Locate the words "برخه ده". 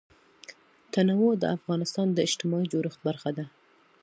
3.07-3.45